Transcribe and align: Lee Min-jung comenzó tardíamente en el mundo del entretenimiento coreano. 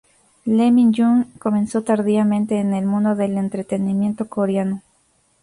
Lee 0.45 0.71
Min-jung 0.71 1.25
comenzó 1.37 1.83
tardíamente 1.83 2.57
en 2.59 2.73
el 2.73 2.87
mundo 2.87 3.13
del 3.13 3.37
entretenimiento 3.37 4.27
coreano. 4.27 4.81